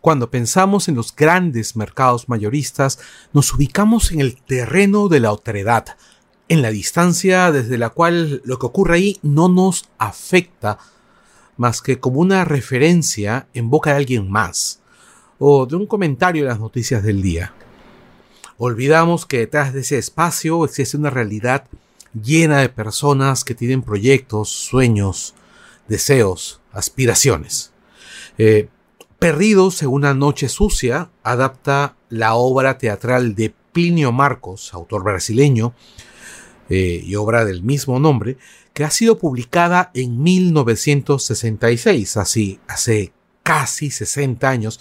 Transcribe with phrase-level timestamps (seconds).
[0.00, 2.98] Cuando pensamos en los grandes mercados mayoristas,
[3.32, 5.96] nos ubicamos en el terreno de la otredad,
[6.48, 10.78] en la distancia desde la cual lo que ocurre ahí no nos afecta
[11.56, 14.80] más que como una referencia en boca de alguien más,
[15.38, 17.54] o de un comentario en las noticias del día.
[18.58, 21.66] Olvidamos que detrás de ese espacio existe una realidad
[22.14, 25.34] llena de personas que tienen proyectos, sueños,
[25.88, 27.72] deseos, aspiraciones.
[28.38, 28.68] Eh,
[29.26, 35.74] Perdidos en una noche sucia adapta la obra teatral de Plinio Marcos, autor brasileño,
[36.68, 38.38] eh, y obra del mismo nombre,
[38.72, 43.12] que ha sido publicada en 1966, así hace
[43.42, 44.78] casi 60 años,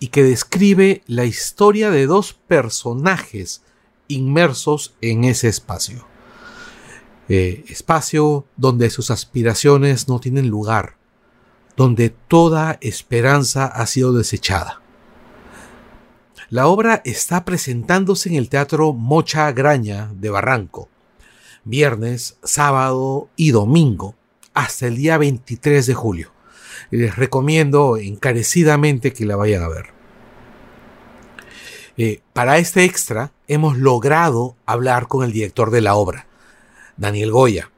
[0.00, 3.62] y que describe la historia de dos personajes
[4.08, 6.04] inmersos en ese espacio.
[7.28, 10.96] Eh, espacio donde sus aspiraciones no tienen lugar,
[11.76, 14.80] donde toda esperanza ha sido desechada.
[16.48, 20.88] La obra está presentándose en el Teatro Mocha Graña de Barranco,
[21.64, 24.14] viernes, sábado y domingo,
[24.54, 26.32] hasta el día 23 de julio.
[26.90, 29.86] Les recomiendo encarecidamente que la vayan a ver.
[31.98, 36.26] Eh, para este extra hemos logrado hablar con el director de la obra,
[36.96, 37.70] Daniel Goya.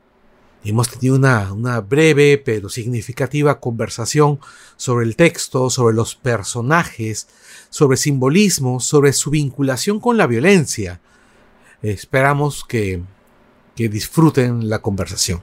[0.69, 4.39] Hemos tenido una, breve pero significativa conversación
[4.77, 7.27] sobre el texto, sobre los personajes,
[7.71, 11.01] sobre simbolismo, sobre su vinculación con la violencia.
[11.81, 13.01] Esperamos que,
[13.77, 15.41] disfruten la conversación.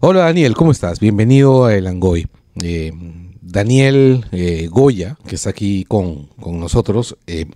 [0.00, 1.00] Hola Daniel, ¿cómo estás?
[1.00, 2.26] Bienvenido a El Angoy.
[2.62, 2.92] Eh,
[3.40, 7.46] Daniel eh, Goya, que está aquí con, con nosotros, eh,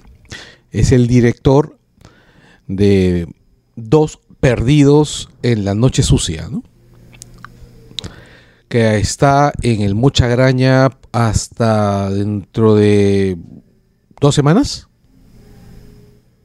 [0.70, 1.76] es el director
[2.66, 3.28] de
[3.78, 6.62] Dos Perdidos en la Noche Sucia, ¿no?
[8.68, 13.36] que está en el Mucha Graña hasta dentro de
[14.20, 14.88] dos semanas.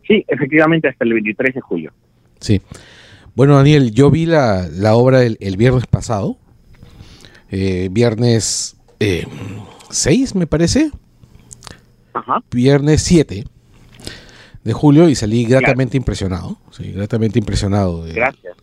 [0.08, 1.94] Sí, efectivamente, hasta el 23 de julio.
[2.40, 2.62] Sí.
[3.36, 6.38] Bueno, Daniel, yo vi la, la obra el, el, viernes pasado,
[7.50, 10.92] eh, viernes 6, eh, me parece.
[12.14, 12.44] Ajá.
[12.52, 13.46] Viernes 7
[14.64, 16.58] de julio y salí gratamente impresionado.
[16.72, 18.06] Sí, gratamente impresionado.
[18.06, 18.56] De, Gracias.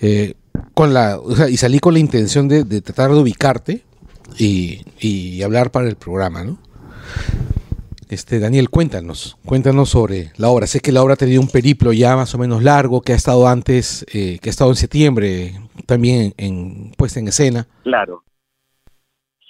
[0.00, 0.34] Eh,
[0.74, 3.82] con la, o sea, y salí con la intención de, de tratar de ubicarte
[4.38, 6.58] y, y, hablar para el programa, ¿no?
[8.08, 10.66] Este, Daniel, cuéntanos, cuéntanos sobre la obra.
[10.66, 13.16] Sé que la obra ha tenido un periplo ya más o menos largo, que ha
[13.16, 15.54] estado antes, eh, que ha estado en septiembre
[15.86, 17.66] también en, puesta en escena.
[17.82, 18.24] Claro.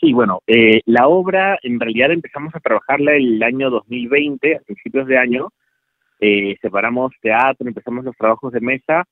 [0.05, 5.07] Sí, bueno, eh, la obra en realidad empezamos a trabajarla el año 2020, a principios
[5.07, 5.49] de año.
[6.21, 9.05] Eh, separamos teatro, empezamos los trabajos de mesa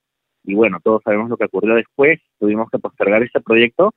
[0.45, 3.95] y bueno, todos sabemos lo que ocurrió después, tuvimos que postergar este proyecto,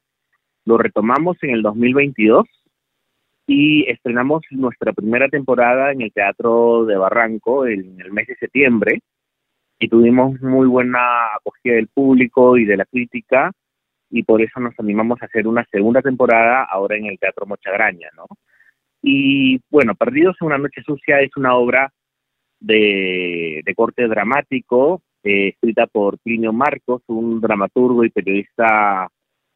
[0.64, 2.46] lo retomamos en el 2022
[3.46, 9.02] y estrenamos nuestra primera temporada en el Teatro de Barranco en el mes de septiembre.
[9.80, 13.52] Y tuvimos muy buena acogida del público y de la crítica
[14.16, 18.08] y por eso nos animamos a hacer una segunda temporada ahora en el Teatro Mochagraña,
[18.16, 18.26] ¿no?
[19.02, 21.92] Y bueno, Perdidos en una noche sucia es una obra
[22.62, 29.09] de, de corte dramático, eh, escrita por Plinio Marcos, un dramaturgo y periodista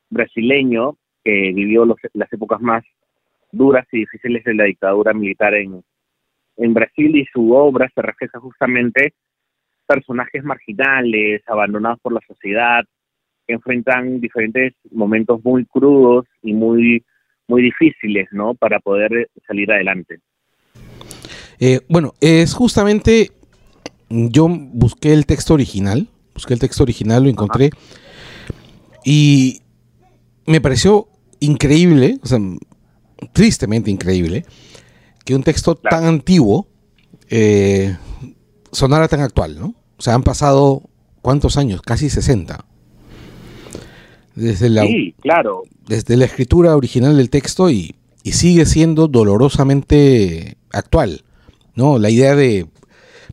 [0.09, 2.83] brasileño que vivió las épocas más
[3.53, 5.81] duras y difíciles de la dictadura militar en,
[6.57, 9.13] en Brasil y su obra se refleja justamente
[9.87, 12.83] personajes marginales, abandonados por la sociedad,
[13.53, 17.03] enfrentan diferentes momentos muy crudos y muy,
[17.47, 18.53] muy difíciles, ¿no?
[18.53, 20.19] Para poder salir adelante.
[21.59, 23.31] Eh, bueno, es justamente,
[24.09, 28.59] yo busqué el texto original, busqué el texto original, lo encontré, Ajá.
[29.03, 29.59] y
[30.45, 31.07] me pareció
[31.39, 32.39] increíble, o sea,
[33.33, 34.45] tristemente increíble,
[35.25, 35.97] que un texto claro.
[35.97, 36.67] tan antiguo
[37.29, 37.95] eh,
[38.71, 39.75] sonara tan actual, ¿no?
[39.97, 40.83] O sea, han pasado,
[41.21, 41.81] ¿cuántos años?
[41.81, 42.65] Casi 60.
[44.39, 45.63] Desde la, sí, claro.
[45.87, 51.21] Desde la escritura original del texto y, y sigue siendo dolorosamente actual,
[51.75, 51.99] ¿no?
[51.99, 52.65] La idea de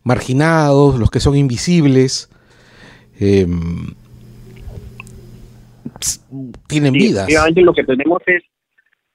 [0.02, 2.30] marginados, los que son invisibles,
[3.20, 3.46] eh,
[6.68, 7.28] tienen sí, vidas.
[7.56, 8.42] lo que tenemos es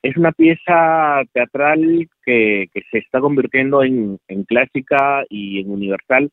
[0.04, 6.32] es una pieza teatral que, que se está convirtiendo en, en, clásica y en universal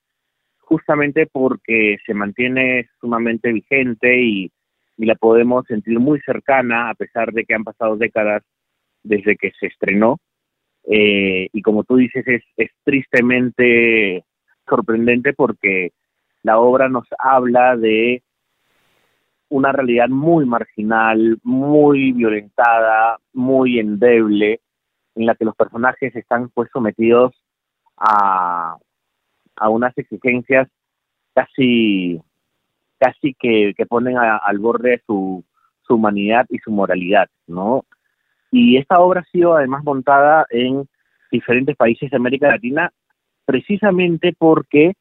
[0.61, 4.51] justamente porque se mantiene sumamente vigente y,
[4.99, 8.43] y, la podemos sentir muy cercana a pesar de que han pasado décadas
[9.03, 10.19] desde que se estrenó.
[10.85, 14.25] Eh, y como tú dices, es, es tristemente
[14.69, 15.93] sorprendente porque
[16.43, 18.23] la obra nos habla de
[19.49, 24.61] una realidad muy marginal, muy violentada, muy endeble,
[25.15, 27.35] en la que los personajes están pues sometidos
[27.97, 28.77] a,
[29.57, 30.69] a unas exigencias
[31.35, 32.21] casi
[32.99, 35.45] casi que, ponen al borde de su,
[35.83, 37.85] su humanidad y su moralidad, ¿no?
[38.51, 40.89] Y esta obra ha sido además montada en
[41.31, 42.91] diferentes países de América Latina
[43.45, 44.93] precisamente porque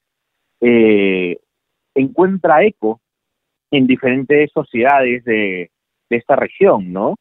[0.61, 1.37] eh,
[1.93, 3.01] encuentra eco
[3.71, 5.69] en diferentes sociedades de,
[6.09, 7.15] esta región, ¿no?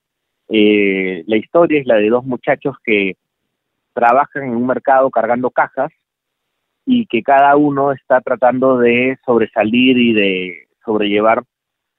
[0.49, 3.17] Eh, la historia es la de dos muchachos que
[3.93, 5.90] trabajan en un mercado cargando cajas
[6.84, 11.43] y que cada uno está tratando de sobresalir y de sobrellevar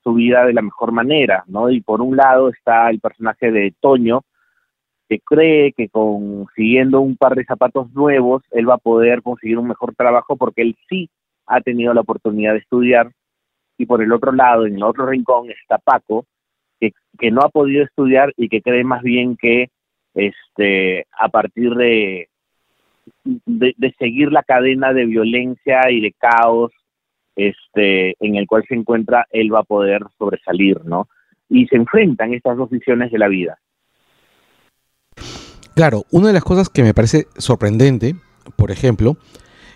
[0.04, 1.70] su vida de la mejor manera, ¿no?
[1.70, 4.22] Y por un lado está el personaje de Toño,
[5.10, 9.68] que cree que consiguiendo un par de zapatos nuevos, él va a poder conseguir un
[9.68, 11.10] mejor trabajo porque él sí
[11.46, 13.12] ha tenido la oportunidad de estudiar.
[13.78, 16.26] Y por el otro lado, en el otro rincón, está Paco,
[16.80, 19.70] que, que no ha podido estudiar y que cree más bien que
[20.14, 22.30] este a partir de,
[23.46, 26.72] de, seguir la cadena de violencia y de caos
[27.38, 31.08] este en el cual se encuentra él va a poder sobresalir no
[31.50, 33.58] y se enfrentan estas dos visiones de la vida.
[35.76, 38.16] Claro una de las cosas que me parece sorprendente
[38.56, 39.18] por ejemplo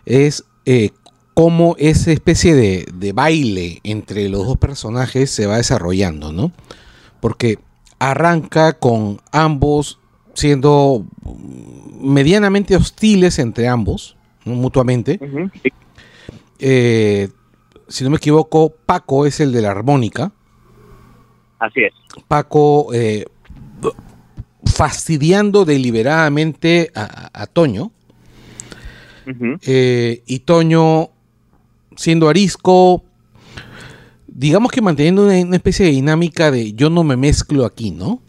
[0.05, 0.89] es eh,
[1.33, 6.51] cómo esa especie de, de baile entre los dos personajes se va desarrollando no
[7.21, 7.59] porque
[7.99, 10.01] arranca con ambos
[10.33, 11.05] siendo
[11.99, 15.19] medianamente hostiles entre ambos, mutuamente.
[16.59, 17.29] Eh,
[17.91, 20.31] si no me equivoco, Paco es el de la armónica.
[21.59, 21.93] Así es.
[22.27, 23.25] Paco eh,
[24.65, 27.91] fastidiando deliberadamente a, Toño.
[29.61, 31.09] Eh, y Toño
[31.95, 33.03] siendo arisco,
[34.27, 38.21] digamos que manteniendo una, especie de dinámica de yo no me mezclo aquí, ¿no?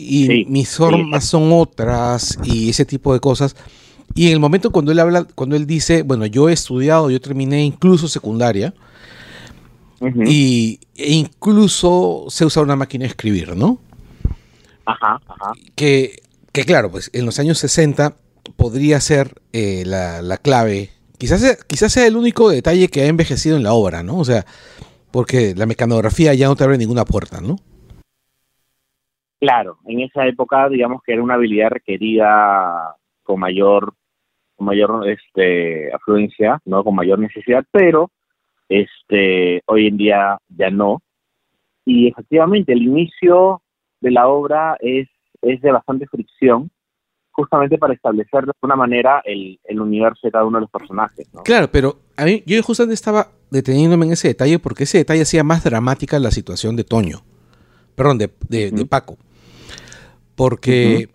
[0.00, 3.56] y mis formas son otras y ese tipo de cosas.
[4.14, 7.20] Y en el momento cuando él habla, cuando él dice, bueno, yo he estudiado, yo
[7.20, 8.74] terminé incluso secundaria,
[10.00, 13.80] y e incluso se usa una máquina de escribir, ¿no?
[14.86, 15.52] Ajá, ajá.
[15.74, 16.22] Que,
[16.52, 18.16] que claro, pues en los años 60
[18.56, 20.90] podría ser eh, la, la, clave.
[21.18, 24.18] Quizás sea, quizás sea el único detalle que ha envejecido en la obra, ¿no?
[24.18, 24.44] O sea,
[25.10, 27.56] porque la mecanografía ya no te abre ninguna puerta, ¿no?
[29.40, 32.96] Claro, en esa época digamos que era una habilidad requerida
[33.28, 33.92] con mayor
[34.56, 38.10] con mayor este afluencia, no con mayor necesidad, pero
[38.68, 41.02] este hoy en día ya no.
[41.84, 43.62] Y efectivamente el inicio
[44.00, 45.08] de la obra es
[45.42, 46.70] es de bastante fricción,
[47.30, 51.28] justamente para establecer de alguna manera el, el universo de cada uno de los personajes.
[51.44, 55.44] Claro, pero a mí yo justamente estaba deteniéndome en ese detalle porque ese detalle hacía
[55.44, 57.18] más dramática la situación de Toño,
[57.94, 59.18] perdón, de, de Paco
[60.38, 61.08] porque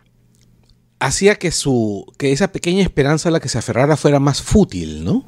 [1.04, 5.04] hacía que su que esa pequeña esperanza a la que se aferrara fuera más fútil,
[5.04, 5.26] ¿no?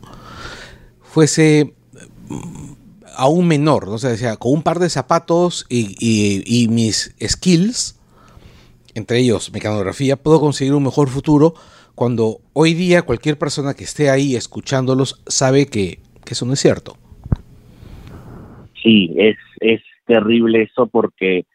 [1.02, 1.74] Fuese
[2.30, 2.74] mm,
[3.18, 3.94] aún menor, ¿no?
[3.94, 8.00] O sea, decía, con un par de zapatos y, mis skills,
[8.94, 11.54] entre ellos mecanografía, puedo conseguir un mejor futuro
[11.94, 16.00] cuando hoy día cualquier persona que esté ahí escuchándolos sabe que,
[16.30, 16.98] eso no es cierto.
[18.82, 21.46] Sí, es, es terrible eso porque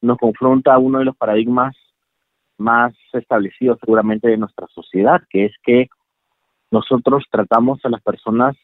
[0.00, 1.74] nos confronta uno de los paradigmas
[2.58, 5.88] más establecido seguramente de nuestra sociedad, que es que
[6.70, 8.56] nosotros tratamos a las personas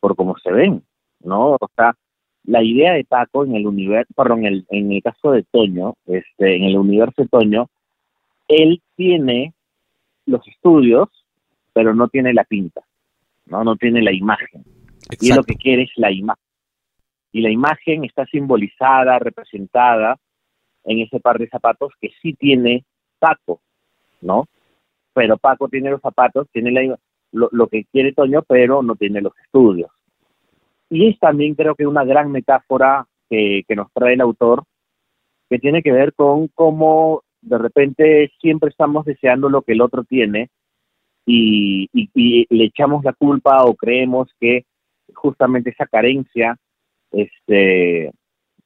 [0.00, 0.82] por cómo se ven,
[1.20, 1.56] ¿no?
[1.60, 1.94] O sea,
[2.44, 5.94] la idea de Paco en el universo, perdón, en el, en el caso de Toño,
[6.06, 7.68] este, en el universo de Toño,
[8.48, 9.54] él tiene
[10.26, 11.08] los estudios,
[11.72, 12.82] pero no tiene la pinta,
[13.46, 13.64] ¿no?
[13.64, 14.64] No tiene la imagen.
[15.20, 16.42] Y lo que quiere es la imagen.
[17.32, 20.18] Y la imagen está simbolizada, representada
[20.84, 22.84] en ese par de zapatos que sí tiene
[23.22, 23.60] Paco,
[24.20, 24.48] ¿no?
[25.14, 26.98] Pero Paco tiene los zapatos, tiene la,
[27.30, 29.90] lo, que quiere Toño, pero no tiene los estudios.
[30.90, 34.64] Y es también creo que una gran metáfora que, nos trae el autor,
[35.48, 40.02] que tiene que ver con cómo de repente siempre estamos deseando lo que el otro
[40.02, 40.50] tiene
[41.24, 41.88] y,
[42.50, 44.64] le echamos la culpa o creemos que
[45.14, 46.56] justamente esa carencia
[47.12, 48.10] este,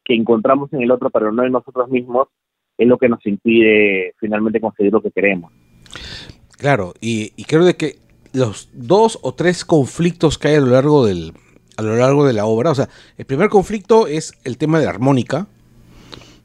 [0.03, 2.29] que encontramos en el otro pero no en nosotros mismos
[2.79, 5.53] es lo que nos impide finalmente conseguir lo que queremos.
[6.59, 7.99] Claro, y, creo de que
[8.33, 11.33] los dos o tres conflictos que hay a lo largo del
[11.77, 14.87] a lo largo de la obra, o sea, el primer conflicto es el tema de
[14.87, 15.47] la armónica,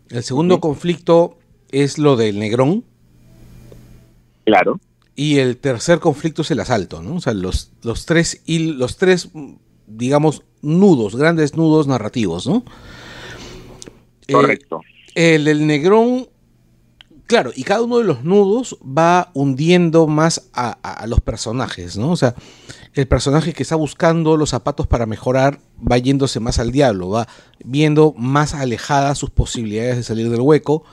[0.10, 1.38] el segundo conflicto
[1.72, 2.84] es lo del negrón.
[4.44, 4.82] Claro.
[5.16, 7.16] Y el tercer conflicto es el asalto, ¿no?
[7.16, 9.32] O sea, los, los tres y los tres
[9.98, 12.64] digamos, nudos, grandes nudos narrativos, ¿no?
[14.32, 14.82] Correcto.
[15.16, 16.28] El del Negrón
[17.32, 22.12] Claro, y cada uno de los nudos va hundiendo más a, los personajes, ¿no?
[22.12, 22.36] O sea,
[22.94, 27.30] el personaje que está buscando los zapatos para mejorar va yéndose más al diablo, va
[27.64, 30.84] viendo más alejadas sus posibilidades de salir del hueco.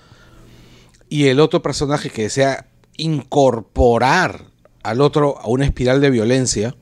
[1.08, 4.44] Y el otro personaje que desea incorporar
[4.84, 6.76] al otro a una espiral de violencia,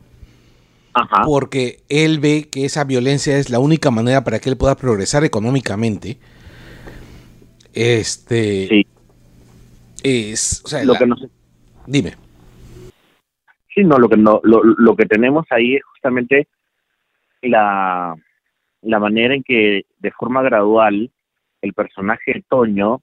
[1.24, 5.24] porque él ve que esa violencia es la única manera para que él pueda progresar
[5.24, 6.18] económicamente.
[7.76, 8.68] Este.
[8.68, 8.86] Sí
[10.06, 11.16] es, o sea, lo que no
[11.86, 12.12] dime.
[13.74, 16.48] Sí, no, lo que no, lo, que tenemos ahí es justamente
[17.42, 18.16] la,
[18.82, 21.10] la manera en que de forma gradual
[21.60, 23.02] el personaje de Toño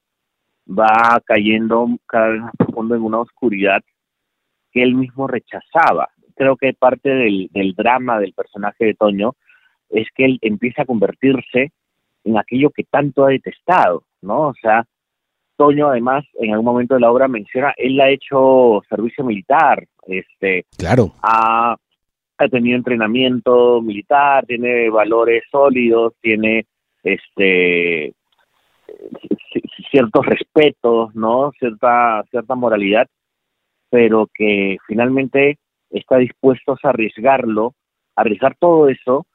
[0.66, 3.82] va cayendo cada vez más profundo en una oscuridad
[4.72, 6.08] que él mismo rechazaba.
[6.34, 9.36] Creo que parte del, del drama del personaje de Toño
[9.90, 11.72] es que él empieza a convertirse
[12.24, 14.48] en aquello que tanto ha detestado, ¿no?
[14.48, 14.84] O sea,
[15.56, 20.66] Toño además en algún momento de la obra menciona, él ha hecho servicio militar, este,
[20.76, 21.12] claro.
[21.22, 21.76] ha,
[22.50, 26.66] tenido entrenamiento militar, tiene valores sólidos, tiene
[27.02, 28.12] este
[29.90, 31.52] ciertos respetos, ¿no?
[31.58, 33.08] Cierta cierta moralidad,
[33.88, 37.74] pero que finalmente está dispuesto a arriesgarlo,
[38.16, 39.26] arriesgar todo eso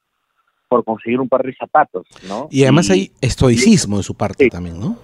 [0.69, 2.47] por conseguir un par de zapatos, ¿no?
[2.51, 4.95] Y además hay estoicismo de su parte también, ¿no?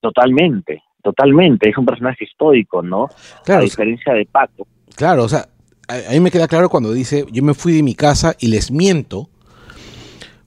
[0.00, 1.68] Totalmente, totalmente.
[1.68, 3.08] Es un personaje histórico, ¿no?
[3.44, 4.66] Claro, a diferencia de Paco.
[4.94, 5.48] Claro, o sea,
[5.88, 8.70] a, mí me queda claro cuando dice, yo me fui de mi casa y les
[8.70, 9.28] miento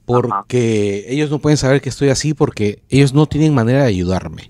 [0.05, 4.49] porque ellos no pueden saber que estoy así porque ellos no tienen manera de ayudarme.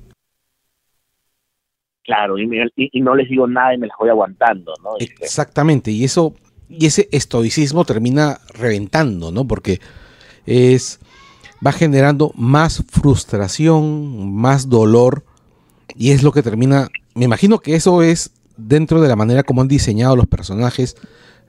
[2.04, 4.92] Claro, y, y, no les digo nada y me las voy aguantando, ¿no?
[5.00, 6.34] Exactamente, y eso,
[6.70, 9.46] y ese estoicismo termina reventando, ¿no?
[9.48, 9.80] Porque
[10.46, 11.00] es
[11.66, 15.24] va generando más frustración, más dolor,
[15.96, 19.62] y es lo que termina, me imagino que eso es dentro de la manera como
[19.62, 20.96] han diseñado los personajes,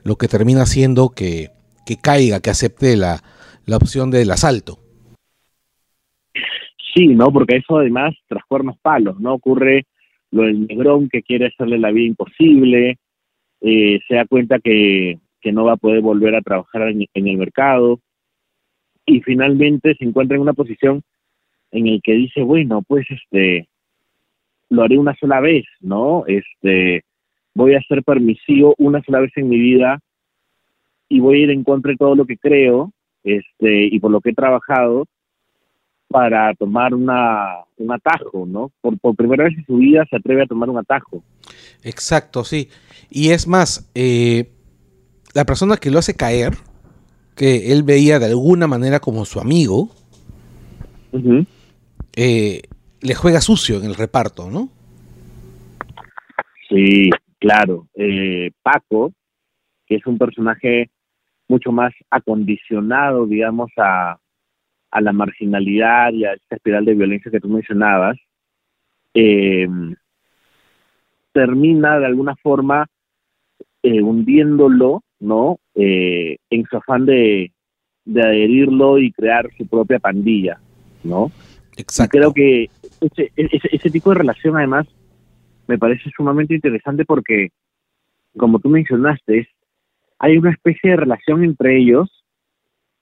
[0.03, 1.49] lo que termina haciendo que,
[2.01, 3.21] caiga, que acepte la,
[3.65, 4.79] la opción del asalto.
[6.93, 7.31] Sí, ¿no?
[7.31, 9.33] Porque eso además tras cuernos palos, ¿no?
[9.35, 9.85] Ocurre
[10.31, 12.97] lo del negrón que quiere hacerle la vida imposible,
[13.61, 17.27] eh, se da cuenta que, que, no va a poder volver a trabajar en, en
[17.27, 17.99] el mercado,
[19.05, 21.03] y finalmente se encuentra en una posición
[21.71, 23.67] en el que dice, bueno, pues este
[24.69, 26.23] lo haré una sola vez, ¿no?
[26.27, 27.03] Este
[27.53, 29.99] voy a ser permisivo una sola vez en mi vida
[31.09, 32.91] y voy a ir en contra de todo lo que creo,
[33.23, 35.05] este y por lo que he trabajado
[36.11, 38.71] para tomar una, un atajo, ¿no?
[38.81, 41.23] Por, por primera vez en su vida se atreve a tomar un atajo.
[41.83, 42.69] Exacto, sí.
[43.09, 44.51] Y es más, eh,
[45.33, 46.53] la persona que lo hace caer,
[47.35, 49.89] que él veía de alguna manera como su amigo,
[52.15, 52.61] eh,
[53.01, 54.69] le juega sucio en el reparto, ¿no?
[56.69, 57.87] Sí, claro.
[57.95, 59.13] Eh, Paco,
[59.85, 60.89] que es un personaje
[61.47, 64.17] mucho más acondicionado, digamos, a,
[64.91, 68.17] a la marginalidad y a esta espiral de violencia que tú mencionabas,
[69.13, 69.67] eh,
[71.31, 72.85] termina de alguna forma
[73.83, 75.59] hundiéndolo ¿no?
[75.75, 77.51] Eh, en su afán de,
[78.09, 80.59] adherirlo y crear su propia pandilla,
[81.03, 81.31] ¿no?
[81.77, 82.17] Exacto.
[82.17, 82.69] creo que
[82.99, 84.87] ese, ese, tipo de relación además
[85.67, 87.49] me parece sumamente interesante porque,
[88.35, 89.47] como tú mencionaste,
[90.19, 92.20] hay una especie de relación entre ellos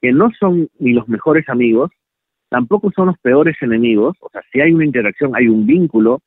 [0.02, 1.92] que no son ni los mejores amigos,
[2.50, 6.22] tampoco son los peores enemigos, o sea, si hay una interacción, hay un vínculo,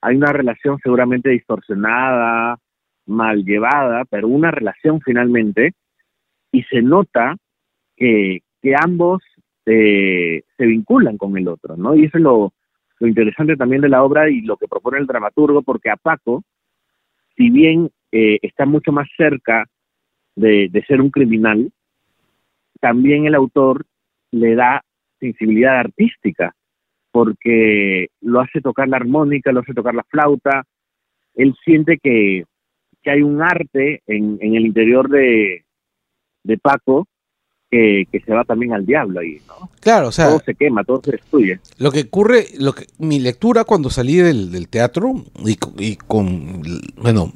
[0.00, 2.58] hay una relación seguramente distorsionada,
[3.06, 5.72] mal llevada, pero una relación finalmente,
[6.50, 7.36] y se nota
[7.96, 9.22] que, que ambos
[9.66, 11.94] eh, se vinculan con el otro, ¿no?
[11.94, 12.52] Y eso es lo,
[12.98, 16.42] lo interesante también de la obra y lo que propone el dramaturgo, porque a Paco,
[17.36, 19.66] si bien eh, está mucho más cerca
[20.34, 21.70] de, de ser un criminal,
[22.82, 23.86] también el autor
[24.32, 24.82] le da
[25.20, 26.52] sensibilidad artística,
[27.12, 30.64] porque lo hace tocar la armónica, lo hace tocar la flauta,
[31.34, 32.44] él siente que,
[33.02, 35.64] que hay un arte en, en el interior de,
[36.42, 37.06] de Paco
[37.70, 39.70] que, que, se va también al diablo ahí, ¿no?
[39.80, 40.26] Claro, o sea...
[40.26, 41.60] Todo se quema, todo se destruye.
[41.78, 45.14] Lo que ocurre, lo que, mi lectura cuando salí del, del teatro
[45.46, 46.62] y, y, con,
[46.96, 47.32] bueno,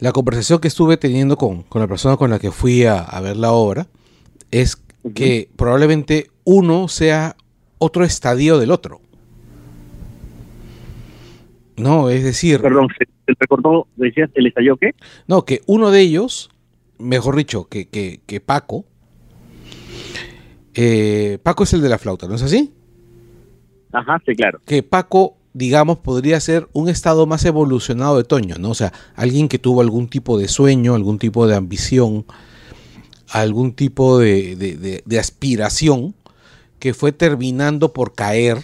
[0.00, 3.20] la conversación que estuve teniendo con, con la persona con la que fui a, a
[3.22, 3.86] ver la obra,
[4.60, 4.82] es
[5.14, 7.36] que probablemente uno sea
[7.78, 9.00] otro estadio del otro.
[11.76, 12.60] No, es decir...
[12.60, 12.88] Perdón,
[13.26, 14.94] ¿el recordó, decías, el estalló qué?
[15.26, 16.50] No, que uno de ellos
[16.98, 18.84] mejor dicho, que, que, Paco,
[20.74, 22.72] eh, Paco es el de la flauta, ¿no es así?
[23.92, 24.60] Ajá, sí, claro.
[24.64, 28.70] Que Paco, digamos, podría ser un estado más evolucionado de Toño, ¿no?
[28.70, 32.24] O sea, alguien que tuvo algún tipo de sueño, algún tipo de ambición,
[33.28, 36.14] algún tipo de, de aspiración
[36.78, 38.58] que fue terminando por caer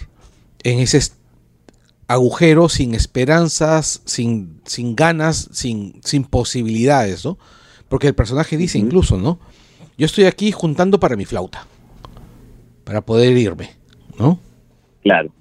[0.63, 0.99] en ese
[2.11, 7.37] agujero sin esperanzas, sin, sin ganas, sin, sin posibilidades, ¿no?
[7.87, 9.39] Porque el personaje dice incluso, ¿no?
[9.97, 11.65] Yo estoy aquí juntando para mi flauta,
[12.83, 13.69] para poder irme,
[14.19, 14.39] ¿no?
[15.01, 15.31] Claro.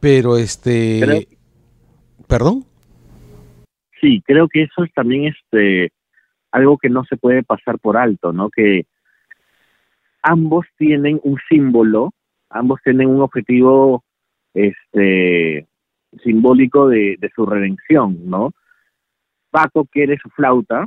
[0.00, 1.28] Pero este...
[2.26, 2.64] ¿Perdón?
[4.00, 5.92] Sí, creo que eso es también este
[6.52, 8.50] algo que no se puede pasar por alto, ¿no?
[8.50, 8.86] Que
[10.22, 12.12] ambos tienen un símbolo,
[12.50, 14.02] ambos tienen un objetivo
[14.54, 15.66] este
[16.22, 18.52] simbólico de, su redención, ¿no?
[19.50, 20.86] Paco quiere su flauta,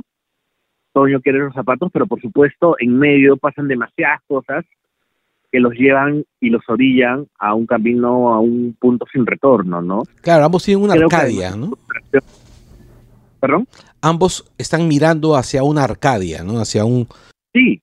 [0.92, 4.64] Toño quiere los zapatos, pero por supuesto en medio pasan demasiadas cosas
[5.52, 10.02] que los llevan y los orillan a un camino, a un punto sin retorno, ¿no?
[10.20, 11.72] Claro, ambos tienen una Arcadia, ¿no?
[13.40, 13.66] ¿Perdón?
[14.02, 16.60] Ambos están mirando hacia una Arcadia, ¿no?
[16.60, 17.08] Hacia un...
[17.52, 17.80] Sí,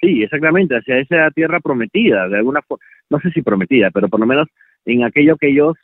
[0.00, 4.20] sí, exactamente, hacia esa tierra prometida, de alguna forma no sé si prometida, pero por
[4.20, 4.48] lo menos
[4.84, 5.74] en aquello que ellos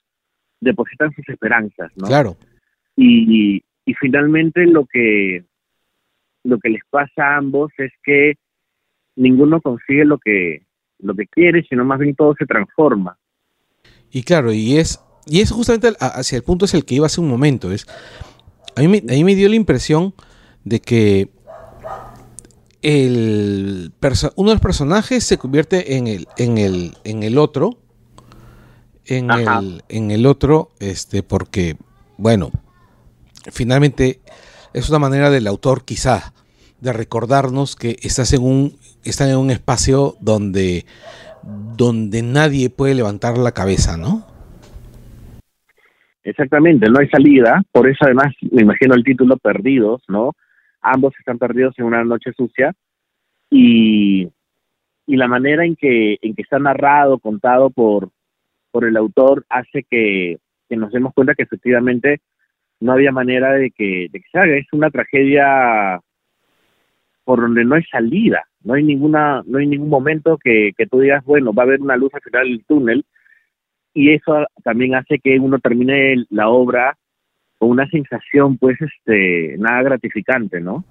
[0.60, 2.06] depositan sus esperanzas, ¿no?
[2.06, 2.36] Claro.
[2.96, 5.44] Y, y, finalmente lo que
[6.44, 8.34] lo que les pasa a ambos es que
[9.16, 10.62] ninguno consigue lo que
[10.98, 13.16] lo que quiere, sino más bien todo se transforma.
[14.10, 17.20] Y claro, y es y es justamente hacia el punto es el que iba hace
[17.20, 17.86] un momento, es
[18.74, 20.14] a mí me, a mí me dio la impresión
[20.64, 21.30] de que
[22.82, 23.92] el
[24.36, 27.78] uno de los personajes se convierte en el, en el, en el otro.
[29.04, 31.76] En el, en el otro, este, porque,
[32.18, 32.52] bueno,
[33.50, 34.20] finalmente
[34.74, 36.32] es una manera del autor quizá
[36.80, 40.86] de recordarnos que estás en un, están en un espacio donde,
[41.76, 44.24] donde nadie puede levantar la cabeza, ¿no?
[46.24, 50.32] Exactamente, no hay salida, por eso además me imagino el título Perdidos, ¿no?
[50.82, 52.74] ambos están perdidos en una noche sucia
[53.48, 54.28] y,
[55.06, 58.10] y la manera en que, en que está narrado, contado por,
[58.70, 60.38] por el autor, hace que,
[60.70, 62.20] nos demos cuenta que efectivamente
[62.80, 64.58] no había manera de que, de que.
[64.58, 66.00] Es una tragedia
[67.24, 71.00] por donde no hay salida, no hay ninguna, no hay ningún momento que, que tú
[71.00, 73.04] digas, bueno, va a haber una luz al final del túnel,
[73.94, 76.96] y eso también hace que uno termine la obra
[77.58, 80.84] con una sensación pues este nada gratificante, ¿no?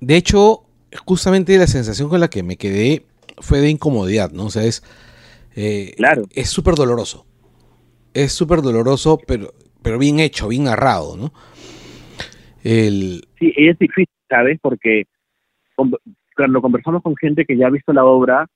[0.00, 0.60] De hecho,
[1.04, 3.02] justamente la sensación con la que me quedé
[3.38, 4.46] fue de incomodidad, ¿no?
[4.46, 4.82] O sea, es
[5.56, 6.24] eh, claro.
[6.34, 7.26] es súper doloroso.
[8.14, 11.32] Es súper doloroso, pero, pero bien hecho, bien narrado, ¿no?
[12.62, 13.26] El...
[13.38, 14.58] Sí, es difícil, ¿sabes?
[14.60, 15.04] Porque
[15.74, 18.46] cuando conversamos con gente que ya ha visto la obra,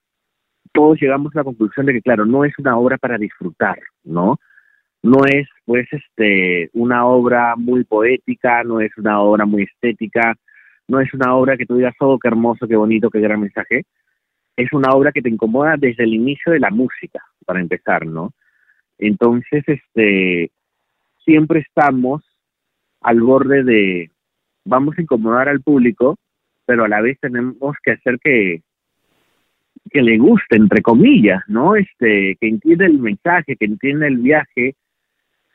[0.75, 4.39] todos llegamos a la conclusión de que, claro, no es una obra para disfrutar, ¿no?
[5.05, 10.35] no es pues este una obra muy poética, no es una obra muy estética,
[10.89, 13.83] no es una obra que tú digas, oh, qué hermoso, qué bonito, qué gran mensaje.
[14.57, 18.33] Es una obra que te incomoda desde el inicio de la música, para empezar, ¿no?
[18.97, 20.51] Entonces, este,
[21.23, 22.23] siempre estamos
[23.03, 24.11] al borde de,
[24.65, 26.17] vamos a incomodar al público,
[26.65, 28.63] pero a la vez tenemos que hacer que,
[29.91, 31.77] que le guste, entre comillas, ¿no?
[31.77, 34.77] Este, que entienda el mensaje, que entienda el viaje,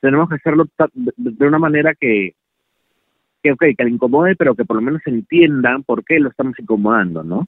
[0.02, 2.36] tenemos que hacerlo de una manera que,
[3.44, 6.54] que, okay, que le incomode, pero que por lo menos entiendan por qué lo estamos
[6.60, 7.48] incomodando, ¿no?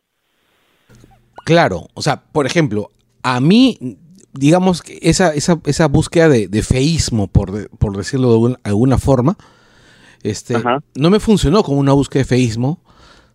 [1.46, 2.89] Claro, o sea, por ejemplo,
[3.24, 3.98] a mí,
[4.34, 9.38] digamos que esa, esa, esa búsqueda de, feísmo, por, por decirlo de alguna, forma,
[10.24, 10.56] este,
[10.96, 12.80] no me funcionó como una búsqueda de feísmo,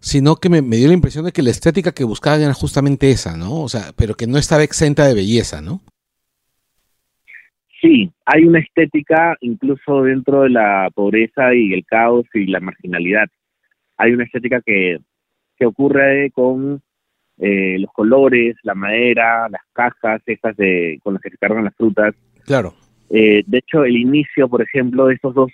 [0.06, 3.10] sino que me, me, dio la impresión de que la estética que buscaban era justamente
[3.10, 3.60] esa, ¿no?
[3.60, 5.80] O sea, pero que no estaba exenta de belleza, ¿no?
[7.80, 13.26] Sí, hay una estética incluso dentro de la pobreza y el caos y la marginalidad.
[13.96, 14.98] Hay una estética que,
[15.58, 16.80] que ocurre con
[17.38, 21.74] eh, los colores, la madera, las cajas, esas de, con las que se cargan las
[21.74, 22.14] frutas.
[22.44, 22.74] Claro.
[23.10, 25.50] Eh, de hecho, el inicio, por ejemplo, de estos dos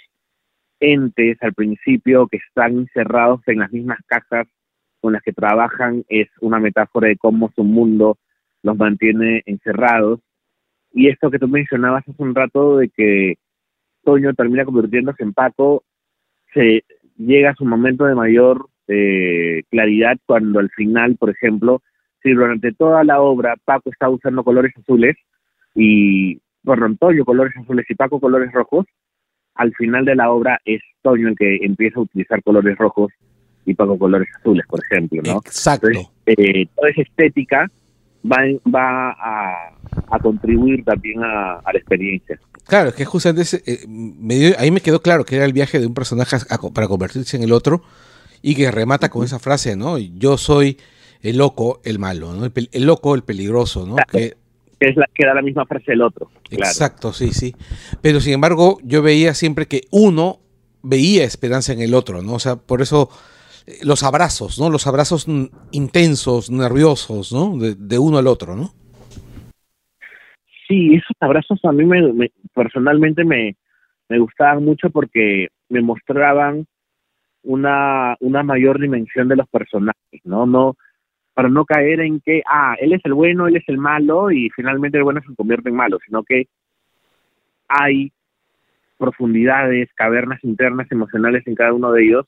[0.82, 4.48] entes al principio que están encerrados en las mismas cajas
[5.00, 8.18] con las que trabajan es una metáfora de cómo su mundo
[8.62, 10.20] los mantiene encerrados.
[10.92, 13.36] Y esto que tú mencionabas hace un rato de que
[14.04, 15.84] Toño termina convirtiéndose en Paco,
[16.52, 16.84] se
[17.16, 21.80] llega a su momento de mayor eh, claridad cuando al final, por ejemplo,
[22.22, 25.16] si durante toda la obra Paco está usando colores azules
[25.74, 28.86] y, perdón, Toño colores azules y Paco colores rojos,
[29.54, 33.12] al final de la obra es Toño el que empieza a utilizar colores rojos
[33.64, 35.38] y Paco colores azules, por ejemplo, ¿no?
[35.38, 35.88] Exacto.
[36.26, 37.70] eh, toda esa estética
[38.24, 38.38] va,
[38.72, 39.72] va a,
[40.10, 42.38] a contribuir también a, a, la experiencia.
[42.66, 45.52] Claro, es que justamente ese, eh, me dio, ahí me quedó claro que era el
[45.52, 47.82] viaje de un personaje a, para convertirse en el otro
[48.40, 49.98] y que remata con esa frase, ¿no?
[49.98, 50.78] Yo soy
[51.20, 52.44] el loco, el malo, ¿no?
[52.44, 53.94] El, el loco, el peligroso, ¿no?
[53.94, 54.10] Claro.
[54.10, 54.36] Que,
[54.88, 56.30] es la que da la misma frase el otro.
[56.48, 56.70] Claro.
[56.70, 57.54] Exacto, sí, sí.
[58.00, 60.40] Pero sin embargo, yo veía siempre que uno
[60.82, 62.34] veía esperanza en el otro, ¿no?
[62.34, 63.08] O sea, por eso
[63.66, 64.70] eh, los abrazos, ¿no?
[64.70, 65.26] Los abrazos
[65.70, 67.56] intensos, nerviosos, ¿no?
[67.58, 68.70] De, de uno al otro, ¿no?
[70.68, 73.56] Sí, esos abrazos a mí me, me, personalmente me,
[74.08, 76.66] me gustaban mucho porque me mostraban
[77.42, 80.46] una, una mayor dimensión de los personajes, ¿no?
[80.46, 80.76] No,
[81.34, 84.50] para no caer en que, ah, él es el bueno, él es el malo, y
[84.50, 86.46] finalmente el bueno se convierte en malo, sino que
[87.68, 88.12] hay
[88.98, 92.26] profundidades, cavernas internas emocionales en cada uno de ellos,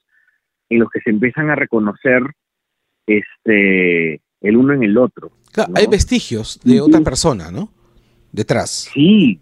[0.71, 2.23] en los que se empiezan a reconocer
[3.07, 5.31] este el uno en el otro.
[5.53, 5.81] Claro, ¿no?
[5.81, 7.71] Hay vestigios de otra persona, ¿no?
[8.33, 8.91] Detrás.
[8.93, 9.41] Sí,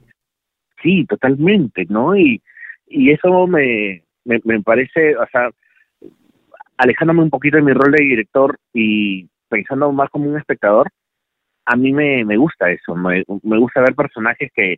[0.82, 2.16] sí, totalmente, ¿no?
[2.16, 2.42] Y,
[2.86, 5.50] y eso me, me, me parece, o sea,
[6.76, 10.88] alejándome un poquito de mi rol de director y pensando más como un espectador,
[11.66, 14.76] a mí me, me gusta eso, me, me gusta ver personajes que,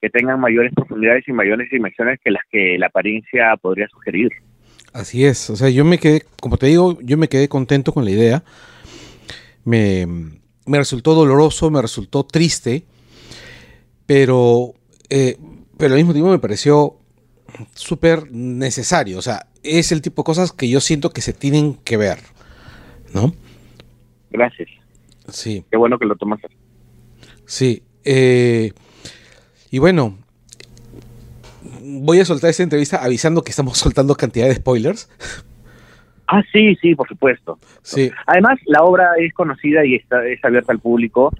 [0.00, 4.30] que tengan mayores profundidades y mayores dimensiones que las que la apariencia podría sugerir.
[4.92, 8.04] Así es, o sea, yo me quedé, como te digo, yo me quedé contento con
[8.04, 8.44] la idea,
[9.64, 10.06] me,
[10.66, 12.84] me resultó doloroso, me resultó triste,
[14.06, 14.74] pero,
[15.10, 15.36] eh,
[15.76, 16.94] pero al mismo tiempo me pareció
[17.74, 21.74] súper necesario, o sea, es el tipo de cosas que yo siento que se tienen
[21.74, 22.18] que ver,
[23.12, 23.34] ¿no?
[24.34, 24.68] Gracias.
[25.28, 25.64] Sí.
[25.70, 26.40] Qué bueno que lo tomas.
[27.46, 27.84] Sí.
[28.04, 28.72] Eh,
[29.70, 30.18] y bueno,
[31.80, 35.08] voy a soltar esta entrevista avisando que estamos soltando cantidad de spoilers.
[36.26, 37.60] Ah, sí, sí, por supuesto.
[37.82, 38.10] Sí.
[38.26, 41.32] Además, la obra es conocida y está es abierta al público.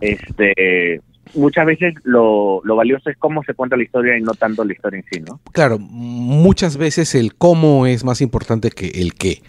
[0.00, 1.02] Este,
[1.34, 4.72] muchas veces lo, lo, valioso es cómo se cuenta la historia y no tanto la
[4.72, 5.40] historia en sí, ¿no?
[5.52, 9.42] Claro, muchas veces el cómo es más importante que el qué,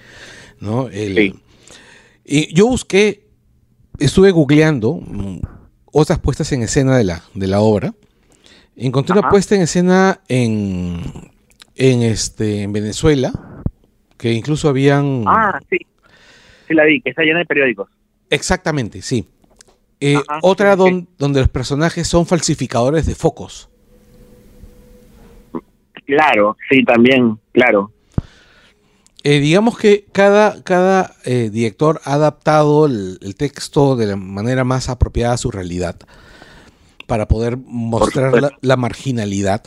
[0.60, 0.90] ¿no?
[0.90, 1.36] El, sí.
[2.24, 3.28] Y yo busqué,
[4.00, 5.40] estuve googleando mm,
[5.92, 7.94] otras puestas en escena de la, de la obra.
[8.76, 9.22] Encontré Ajá.
[9.22, 11.02] una puesta en escena en,
[11.76, 13.32] en, este, en Venezuela,
[14.18, 15.24] que incluso habían...
[15.28, 15.78] Ah, sí.
[16.68, 17.90] Sí la vi, que está llena de periódicos.
[18.30, 19.28] Exactamente, sí.
[20.00, 21.08] Eh, Ajá, otra sí, don, sí.
[21.18, 23.70] donde los personajes son falsificadores de focos.
[26.06, 27.92] Claro, sí, también, claro.
[29.24, 34.64] Eh, digamos que cada, cada eh, director ha adaptado el, el, texto de la manera
[34.64, 35.96] más apropiada a su realidad
[37.06, 39.64] para poder mostrar la, la, marginalidad.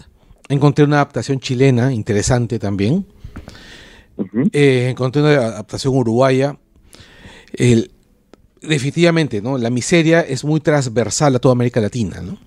[0.48, 3.06] Encontré una adaptación chilena interesante también.
[4.16, 4.50] Uh -huh.
[4.52, 6.58] eh, encontré una adaptación uruguaya.
[7.52, 7.92] El,
[8.60, 9.58] definitivamente, ¿no?
[9.58, 12.38] La miseria es muy transversal a toda América Latina, ¿no?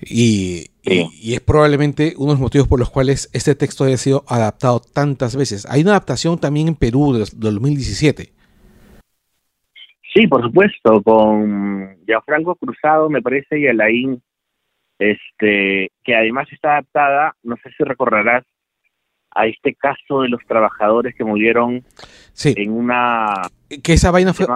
[0.00, 1.08] Y, sí.
[1.20, 4.80] y, es probablemente uno de los motivos por los cuales este texto haya sido adaptado
[4.80, 5.66] tantas veces.
[5.70, 8.32] Hay una adaptación también en Perú de, de 2017.
[10.14, 14.22] Sí, por supuesto, con Gianfranco Cruzado, me parece, y Alain,
[14.98, 18.44] este, que además está adaptada, no sé si recordarás,
[19.34, 21.82] a este caso de los trabajadores que murieron
[22.34, 22.52] sí.
[22.56, 23.32] en una...
[23.82, 24.46] Que esa vaina fue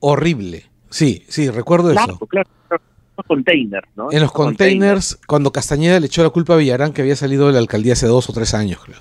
[0.00, 0.64] horrible.
[0.90, 2.26] Sí, sí, recuerdo claro, eso.
[2.26, 2.80] Claro, los
[3.26, 4.10] containers, ¿no?
[4.12, 7.46] En los containers, containers, cuando Castañeda le echó la culpa a Villarán, que había salido
[7.46, 8.98] de la alcaldía hace dos o tres años, creo.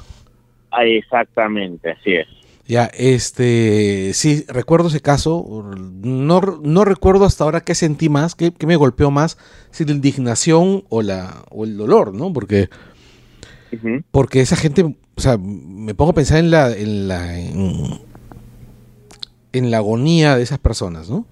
[0.72, 2.28] Ah, exactamente, así es.
[2.68, 5.72] Ya, este, sí, recuerdo ese caso,
[6.04, 9.38] no, no recuerdo hasta ahora qué sentí más, qué, qué me golpeó más,
[9.72, 12.34] si la indignación o, la, o el dolor, ¿no?
[12.34, 12.70] Porque,
[13.72, 14.04] uh -huh.
[14.12, 18.02] porque esa gente, o sea, me pongo a pensar en la, en la, en,
[19.54, 21.26] en la agonía de esas personas, ¿no?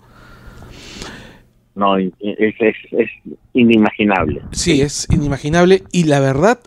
[1.76, 3.10] No, es, es, es
[3.54, 4.42] inimaginable.
[4.52, 6.60] Sí, es inimaginable y la verdad,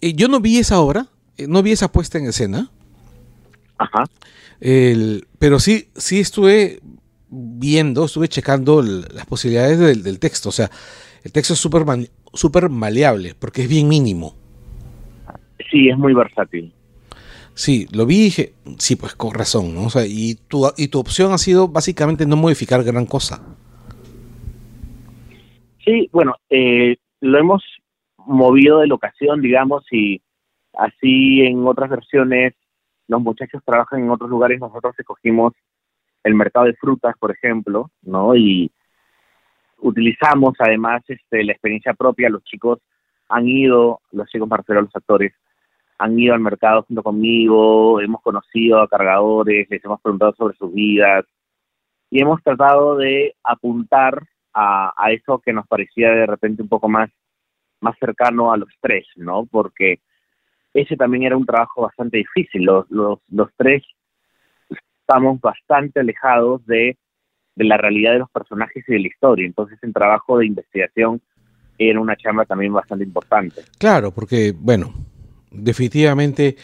[0.00, 1.06] eh, yo no vi esa obra,
[1.36, 2.70] eh, no vi esa puesta en escena,
[3.78, 4.04] Ajá.
[4.60, 6.80] El, pero sí, sí estuve
[7.30, 10.48] viendo, estuve checando las posibilidades del, del, texto.
[10.48, 10.70] O sea,
[11.22, 11.84] el texto es súper
[12.32, 14.34] super maleable porque es bien mínimo.
[15.70, 16.72] Sí, es muy versátil.
[17.54, 19.84] Sí, lo vi y dije, sí, pues con razón, ¿no?
[19.84, 23.42] O sea, y tu, y tu opción ha sido básicamente no modificar gran cosa.
[25.88, 27.64] Sí, bueno, eh, lo hemos
[28.18, 30.20] movido de locación, digamos, y
[30.74, 32.52] así en otras versiones
[33.06, 35.54] los muchachos trabajan en otros lugares, nosotros escogimos
[36.24, 38.36] el mercado de frutas, por ejemplo, ¿no?
[38.36, 38.70] Y
[39.78, 42.80] utilizamos además este, la experiencia propia, los chicos
[43.30, 45.32] han ido, los chicos Marcelo, los actores,
[45.96, 50.70] han ido al mercado junto conmigo, hemos conocido a cargadores, les hemos preguntado sobre sus
[50.70, 51.24] vidas
[52.10, 54.22] y hemos tratado de apuntar
[54.58, 57.10] a, eso que nos parecía de repente un poco más,
[57.80, 59.46] más cercano a los tres, ¿no?
[59.46, 60.00] Porque
[60.74, 62.64] ese también era un trabajo bastante difícil.
[62.64, 63.82] Los, los, los tres
[65.00, 66.96] estamos bastante alejados de,
[67.54, 69.46] de la realidad de los personajes y de la historia.
[69.46, 71.20] Entonces el trabajo de investigación
[71.78, 73.62] era una chamba también bastante importante.
[73.78, 74.92] Claro, porque, bueno,
[75.52, 76.56] definitivamente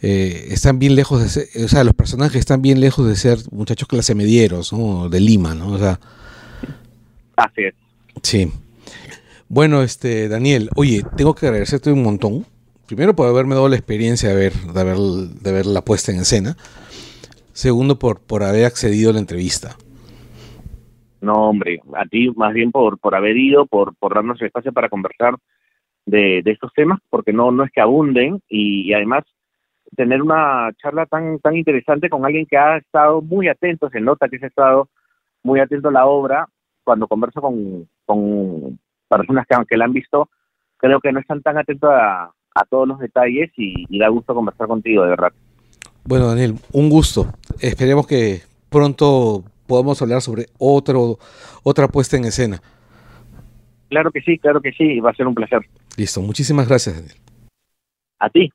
[0.00, 3.38] eh, están bien lejos de ser, o sea, los personajes están bien lejos de ser
[3.50, 5.08] muchachos clase medieros, ¿no?
[5.08, 5.72] De Lima, ¿no?
[5.72, 5.98] O sea.
[7.40, 7.74] Así es.
[8.22, 8.52] Sí.
[9.48, 12.44] Bueno, este, Daniel, oye, tengo que agradecerte un montón.
[12.86, 16.18] Primero por haberme dado la experiencia de ver, de ver, de ver la puesta en
[16.18, 16.56] escena.
[17.52, 19.76] Segundo, por, por haber accedido a la entrevista.
[21.20, 24.72] No, hombre, a ti más bien por, por haber ido, por, por darnos el espacio
[24.72, 25.36] para conversar
[26.06, 29.24] de, estos temas, porque no, no es que abunden y, además
[29.96, 34.28] tener una charla tan, tan interesante con alguien que ha estado muy atento, se nota
[34.28, 34.88] que se ha estado
[35.42, 36.46] muy atento a la obra,
[36.90, 38.76] cuando converso con, con
[39.08, 40.28] personas que, que la han visto,
[40.76, 42.32] creo que no están tan atentos a,
[42.68, 45.32] todos los detalles y, y da gusto conversar contigo, de verdad.
[46.04, 47.26] Bueno, Daniel, un gusto.
[47.60, 51.18] Esperemos que pronto podamos hablar sobre otro,
[51.62, 52.60] otra puesta en escena.
[53.88, 55.60] Claro que sí, claro que sí, va a ser un placer.
[55.96, 57.16] Listo, muchísimas gracias, Daniel.
[58.18, 58.50] A ti.